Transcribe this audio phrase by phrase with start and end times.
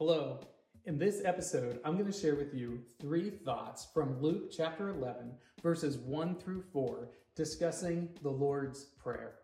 [0.00, 0.40] Hello.
[0.86, 5.30] In this episode, I'm going to share with you three thoughts from Luke chapter 11,
[5.62, 9.40] verses 1 through 4, discussing the Lord's Prayer.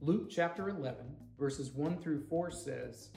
[0.00, 0.98] Luke chapter 11,
[1.36, 3.08] verses 1 through 4 says,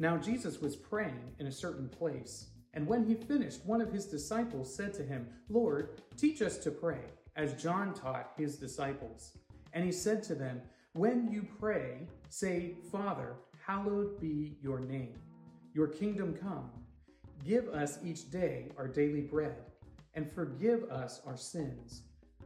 [0.00, 4.06] Now Jesus was praying in a certain place, and when he finished, one of his
[4.06, 7.02] disciples said to him, Lord, teach us to pray,
[7.36, 9.38] as John taught his disciples.
[9.72, 10.62] And he said to them,
[10.94, 15.14] When you pray, say, Father, hallowed be your name.
[15.74, 16.70] Your kingdom come.
[17.46, 19.56] Give us each day our daily bread,
[20.14, 22.02] and forgive us our sins.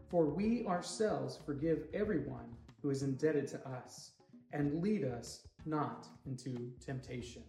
[0.09, 4.12] For we ourselves forgive everyone who is indebted to us,
[4.53, 7.43] and lead us not into temptation.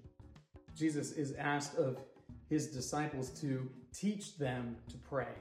[0.76, 2.00] Jesus is asked of
[2.50, 5.36] his disciples to teach them to pray.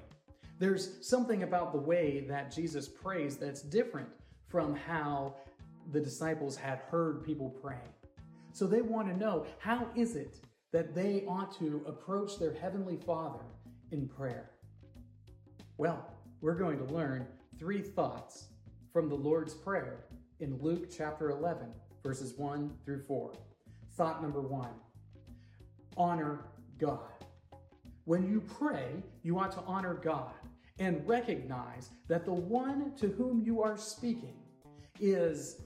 [0.58, 4.08] There's something about the way that Jesus prays that's different
[4.48, 5.34] from how
[5.92, 7.80] the disciples had heard people pray.
[8.56, 10.40] So they want to know how is it
[10.72, 13.44] that they ought to approach their Heavenly Father
[13.90, 14.52] in prayer?
[15.76, 17.26] Well, we're going to learn
[17.58, 18.46] three thoughts
[18.94, 20.06] from the Lord's Prayer
[20.40, 21.66] in Luke chapter 11,
[22.02, 23.34] verses 1 through 4.
[23.94, 24.72] Thought number one
[25.98, 26.46] honor
[26.78, 27.26] God.
[28.06, 30.32] When you pray, you ought to honor God
[30.78, 34.38] and recognize that the one to whom you are speaking
[34.98, 35.60] is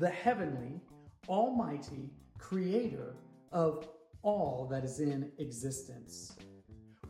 [0.00, 0.80] the heavenly,
[1.28, 3.16] almighty creator
[3.52, 3.88] of
[4.22, 6.36] all that is in existence.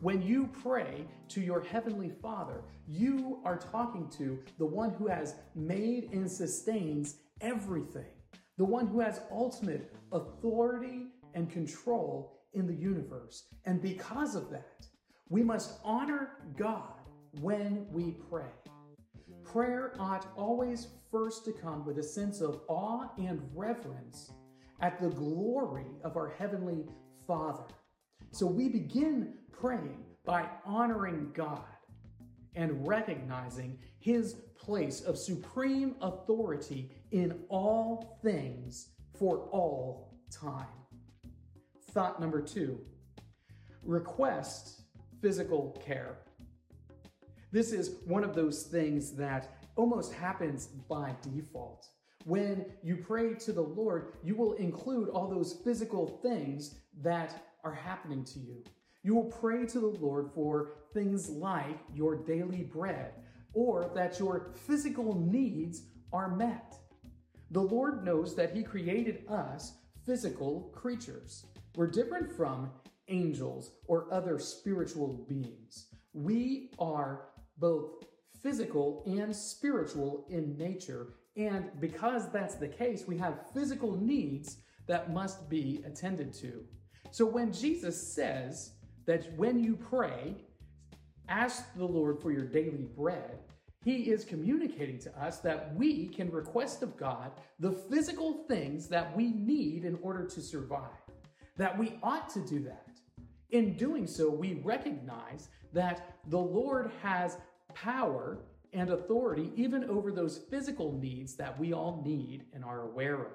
[0.01, 5.35] When you pray to your heavenly Father, you are talking to the one who has
[5.55, 8.05] made and sustains everything,
[8.57, 13.45] the one who has ultimate authority and control in the universe.
[13.65, 14.85] And because of that,
[15.29, 16.93] we must honor God
[17.41, 18.45] when we pray.
[19.51, 24.31] Prayer ought always first to come with a sense of awe and reverence
[24.81, 26.85] at the glory of our Heavenly
[27.25, 27.63] Father.
[28.31, 31.63] So we begin praying by honoring God
[32.55, 40.65] and recognizing His place of supreme authority in all things for all time.
[41.91, 42.79] Thought number two
[43.81, 44.81] request
[45.21, 46.17] physical care.
[47.51, 51.87] This is one of those things that almost happens by default.
[52.25, 57.73] When you pray to the Lord, you will include all those physical things that are
[57.73, 58.63] happening to you.
[59.03, 63.13] You will pray to the Lord for things like your daily bread
[63.53, 66.75] or that your physical needs are met.
[67.51, 69.73] The Lord knows that He created us
[70.05, 71.45] physical creatures.
[71.75, 72.71] We're different from
[73.07, 75.85] angels or other spiritual beings.
[76.13, 78.03] We are both
[78.41, 81.13] physical and spiritual in nature.
[81.35, 84.57] And because that's the case, we have physical needs
[84.87, 86.63] that must be attended to.
[87.11, 88.73] So when Jesus says
[89.05, 90.35] that when you pray,
[91.29, 93.39] ask the Lord for your daily bread,
[93.83, 99.15] he is communicating to us that we can request of God the physical things that
[99.15, 101.01] we need in order to survive,
[101.57, 102.87] that we ought to do that.
[103.51, 107.37] In doing so, we recognize that the Lord has
[107.73, 108.39] power
[108.73, 113.31] and authority even over those physical needs that we all need and are aware of.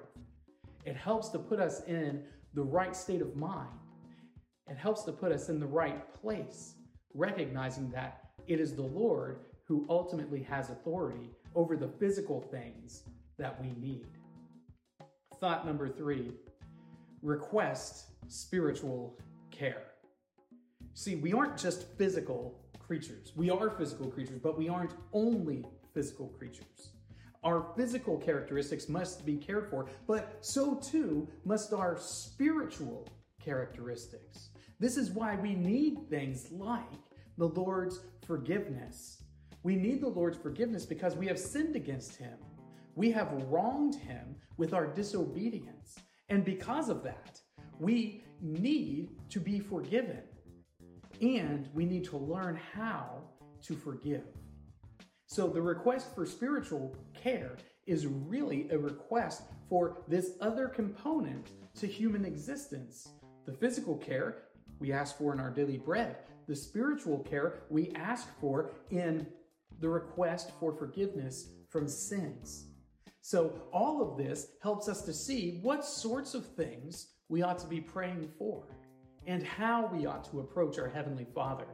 [0.85, 2.23] It helps to put us in
[2.53, 3.69] the right state of mind.
[4.69, 6.75] It helps to put us in the right place,
[7.13, 13.03] recognizing that it is the Lord who ultimately has authority over the physical things
[13.37, 14.05] that we need.
[15.39, 16.33] Thought number three
[17.21, 19.17] request spiritual
[19.51, 19.92] care.
[20.93, 23.33] See, we aren't just physical creatures.
[23.35, 26.89] We are physical creatures, but we aren't only physical creatures.
[27.43, 33.07] Our physical characteristics must be cared for, but so too must our spiritual
[33.43, 34.49] characteristics.
[34.79, 36.81] This is why we need things like
[37.37, 39.23] the Lord's forgiveness.
[39.63, 42.37] We need the Lord's forgiveness because we have sinned against Him.
[42.95, 45.95] We have wronged Him with our disobedience.
[46.29, 47.39] And because of that,
[47.79, 50.21] we need to be forgiven.
[51.23, 53.23] And we need to learn how
[53.61, 54.25] to forgive.
[55.25, 57.55] So, the request for spiritual care
[57.87, 63.07] is really a request for this other component to human existence.
[63.45, 64.43] The physical care
[64.79, 69.25] we ask for in our daily bread, the spiritual care we ask for in
[69.79, 72.65] the request for forgiveness from sins.
[73.21, 77.67] So, all of this helps us to see what sorts of things we ought to
[77.67, 78.67] be praying for
[79.25, 81.67] and how we ought to approach our Heavenly Father.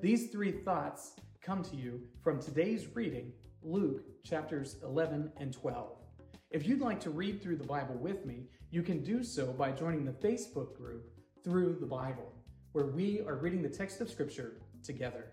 [0.00, 1.12] These three thoughts
[1.42, 3.32] come to you from today's reading,
[3.62, 5.96] Luke chapters 11 and 12.
[6.50, 9.72] If you'd like to read through the Bible with me, you can do so by
[9.72, 11.10] joining the Facebook group
[11.42, 12.32] through the Bible,
[12.72, 15.32] where we are reading the text of Scripture together.